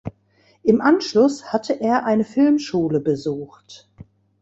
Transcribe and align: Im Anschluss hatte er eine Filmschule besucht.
Im 0.63 0.81
Anschluss 0.81 1.53
hatte 1.53 1.79
er 1.79 2.05
eine 2.07 2.23
Filmschule 2.23 2.99
besucht. 3.01 3.87